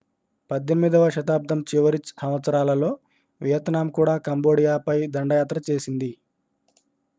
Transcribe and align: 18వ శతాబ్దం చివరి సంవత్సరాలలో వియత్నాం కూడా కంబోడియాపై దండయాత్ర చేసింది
18వ 0.51 1.09
శతాబ్దం 1.15 1.59
చివరి 1.69 1.99
సంవత్సరాలలో 2.13 2.89
వియత్నాం 3.41 3.89
కూడా 3.91 4.15
కంబోడియాపై 4.27 4.97
దండయాత్ర 5.15 5.59
చేసింది 5.69 6.11